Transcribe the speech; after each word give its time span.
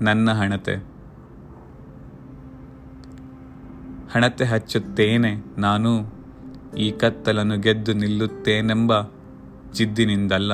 ನನ್ನ 0.00 0.32
ಹಣತೆ. 0.32 0.74
ಹಣತೆ 4.14 4.44
ಹಚ್ಚುತ್ತೇನೆ 4.44 5.34
ನಾನು, 5.58 6.20
ಈ 6.78 6.90
ಕತ್ತಲನ್ನು 6.90 7.58
ಗೆದ್ದು 7.58 7.92
ನಿಲ್ಲುತ್ತೇನೆಂಬ 7.92 8.92
ಜಿದ್ದಿನಿಂದಲ್ಲ. 9.72 10.52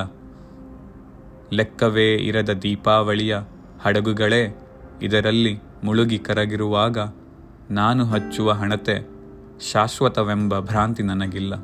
ಲೆಕ್ಕವೇ 1.53 2.15
ಇರದ 2.15 2.49
ದೀಪಾವಳಿಯ 2.49 3.37
ಹಡಗುಗಳೇ 3.81 4.57
ಇದರಲ್ಲಿ 5.01 5.59
ಮುಳುಗಿ 5.83 6.19
ಕರಗಿರುವಾಗ 6.19 6.97
ನಾನು 7.71 8.05
ಹಚ್ಚುವ 8.05 8.51
ಹಣತೆ 8.51 9.07
ಶಾಶ್ವತವೆಂಬ 9.71 10.59
ಭ್ರಾಂತಿ 10.59 11.03
ನನಗಿಲ್ಲ. 11.03 11.55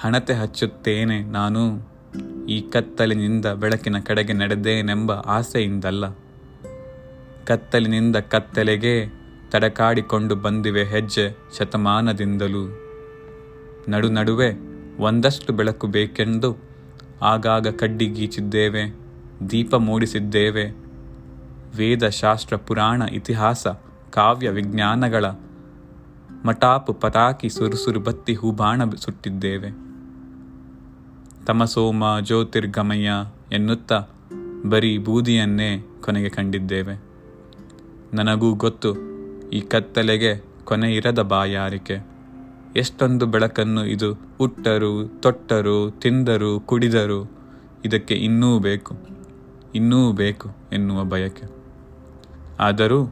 ಹಣತೆ 0.00 0.34
ಹಚ್ಚುತ್ತೇನೆ 0.34 1.22
ನಾನು 1.22 1.89
ಈ 2.50 2.70
ಕತ್ತಲಿನಿಂದ 2.70 3.46
ಬೆಳಕಿನ 3.46 3.98
ಕಡೆಗೆ 3.98 4.32
ನಡೆದೇನೆಂಬ 4.32 5.12
ಆಸೆಯಿಂದಲ್ಲ. 5.12 6.08
ಕತ್ತಲಿನಿಂದ 7.44 8.16
ಕತ್ತಲೆಗೆ 8.16 9.06
ತಡಕಾಡಿಕೊಂಡು 9.50 10.36
ಬಂದಿವೆ 10.36 10.84
ಹೆಜ್ಜೆ 10.84 11.38
ಶತಮಾನದಿಂದಲೂ. 11.58 12.78
ನಡು 13.88 14.10
ನಡುವೆ 14.10 14.54
ಒಂದಷ್ಟು 14.98 15.52
ಬೆಳಕು 15.52 15.86
ಬೇಕೆಂದು 15.86 16.56
ಆಗಾಗ 17.22 17.68
ಕಡ್ಡಿಗೀಚಿದ್ದೇವೆ 17.68 18.98
ದೀಪ 19.50 19.74
ಮೂಡಿಸಿದ್ದೇವೆ. 19.74 20.64
ವೇದ 21.76 22.08
ಶಾಸ್ತ್ರ 22.08 22.56
ಪುರಾಣ 22.56 23.02
ಇತಿಹಾಸ, 23.02 23.66
ಕಾವ್ಯ 24.10 24.50
ವಿಜ್ಞಾನಗಳ 24.50 25.24
ಮಟಾಪು 26.44 26.92
ಪತಾಕಿ 26.92 27.48
ಸುರುಸುರು 27.48 28.00
ಬತ್ತಿ 28.00 28.34
ಹೂಬಾಣ 28.34 28.90
ಸುಟ್ಟಿದ್ದೇವೆ. 28.90 29.89
ತಮಸೋಮ 31.46 32.04
ಜ್ಯೋತಿರ್ಗಮಯ 32.20 33.10
ಎನ್ನುತ್ತಾ 33.52 34.04
ಬರೀ 34.68 34.98
ಬೂದಿಯನ್ನೇ 34.98 35.86
ಕೊನೆಗೆ 36.00 36.28
ಕಂಡಿದ್ದೇವೆ. 36.28 37.02
ನನಗೂ 38.14 38.54
ಗೊತ್ತು, 38.54 38.96
ಈ 39.50 39.60
ಕತ್ತಲೆಗೆ 39.60 40.44
ಕೊನೆ 40.64 40.94
ಇರದ 40.94 41.22
ಬಾಯಾರಿಕೆ. 41.22 42.06
ಎಷ್ಟೊಂದು 42.76 43.26
ಬೆಳಕನ್ನು 43.26 43.86
ಇದು 43.86 44.20
ಉಟ್ಟರು, 44.40 45.20
ತೊಟ್ಟರು, 45.20 45.90
ತಿಂದರು, 45.90 46.60
ಕುಡಿದರು, 46.60 47.32
ಇದಕ್ಕೆ 47.84 48.14
ಇನ್ನೂ 48.14 48.58
ಬೇಕು 48.58 48.96
ಇನ್ನೂ 49.74 50.12
ಬೇಕು 50.12 50.48
ಎನ್ನುವ 50.72 51.04
ಬಯಕೆ. 51.04 51.50
ಆದರೂ 52.60 53.04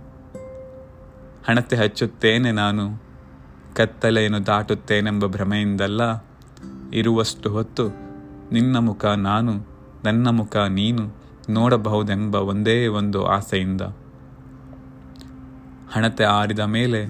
ಹಣತೆ 1.49 1.77
ಹಚ್ಚುತ್ತೇನೆ 1.77 2.53
ನಾನು, 2.53 3.03
ಕತ್ತಲೆಯನ್ನು 3.77 4.47
ದಾಟುತ್ತೇನೆಂಬ 4.47 5.27
ಭ್ರಮೆಯಿಂದಲ್ಲ, 5.27 6.01
ಇರುವಷ್ಟು 6.95 7.51
ಹೊತ್ತು 7.51 8.08
ನಿನ್ನ 8.53 8.77
ಮುಖ 8.79 9.05
ನಾನು, 9.05 9.53
ನನ್ನ 10.05 10.29
ಮುಖ 10.29 10.57
ನೀನು 10.57 11.15
ನೋಡಬಹುದೆಂಬ 11.51 12.35
ಒಂದೇ 12.35 12.87
ಒಂದು 12.87 13.25
ಆಸೆಯಿಂದ. 13.25 13.81
ಹಣತೆ 15.93 16.25
ಆರಿದ 16.25 16.59
ಮೇಲೆ 16.59 17.07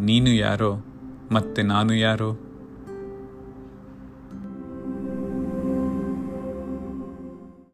ನೀನು 0.00 0.30
ಯಾರೋ 0.30 0.84
ಮತ್ತೆ 1.32 1.62
ನಾನು 1.62 1.94
ಯಾರೋ? 1.94 2.45